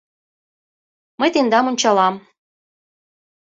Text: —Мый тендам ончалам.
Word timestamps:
—Мый 1.19 1.29
тендам 1.33 1.65
ончалам. 1.71 2.15